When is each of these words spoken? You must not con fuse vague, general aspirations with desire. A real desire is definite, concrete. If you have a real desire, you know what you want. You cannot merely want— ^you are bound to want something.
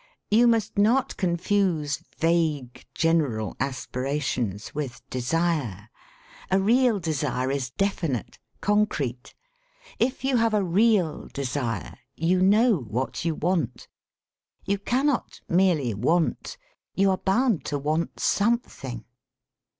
You 0.31 0.47
must 0.47 0.79
not 0.79 1.15
con 1.15 1.37
fuse 1.37 1.97
vague, 2.17 2.87
general 2.95 3.55
aspirations 3.59 4.73
with 4.73 5.07
desire. 5.11 5.89
A 6.49 6.59
real 6.59 6.99
desire 6.99 7.51
is 7.51 7.69
definite, 7.69 8.39
concrete. 8.61 9.35
If 9.99 10.23
you 10.25 10.37
have 10.37 10.55
a 10.55 10.63
real 10.63 11.27
desire, 11.27 11.93
you 12.15 12.41
know 12.41 12.77
what 12.77 13.23
you 13.25 13.35
want. 13.35 13.87
You 14.65 14.79
cannot 14.79 15.39
merely 15.47 15.93
want— 15.93 16.57
^you 16.97 17.11
are 17.11 17.17
bound 17.19 17.63
to 17.65 17.77
want 17.77 18.19
something. 18.19 19.05